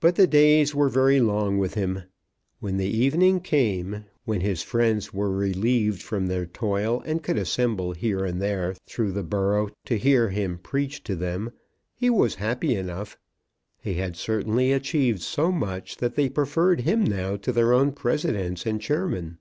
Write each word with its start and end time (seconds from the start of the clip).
But 0.00 0.16
the 0.16 0.26
days 0.26 0.74
were 0.74 0.90
very 0.90 1.18
long 1.18 1.56
with 1.56 1.72
him. 1.76 2.02
When 2.60 2.76
the 2.76 2.84
evening 2.84 3.40
came, 3.40 4.04
when 4.26 4.42
his 4.42 4.60
friends 4.62 5.14
were 5.14 5.30
relieved 5.34 6.02
from 6.02 6.26
their 6.26 6.44
toil, 6.44 7.00
and 7.06 7.22
could 7.22 7.38
assemble 7.38 7.92
here 7.92 8.26
and 8.26 8.38
there 8.38 8.74
through 8.86 9.12
the 9.12 9.22
borough 9.22 9.70
to 9.86 9.96
hear 9.96 10.28
him 10.28 10.58
preach 10.58 11.02
to 11.04 11.16
them, 11.16 11.52
he 11.94 12.10
was 12.10 12.34
happy 12.34 12.74
enough. 12.76 13.16
He 13.80 13.94
had 13.94 14.14
certainly 14.14 14.72
achieved 14.74 15.22
so 15.22 15.50
much 15.50 15.96
that 15.96 16.16
they 16.16 16.28
preferred 16.28 16.82
him 16.82 17.02
now 17.02 17.36
to 17.36 17.50
their 17.50 17.72
own 17.72 17.92
presidents 17.92 18.66
and 18.66 18.78
chairmen. 18.78 19.38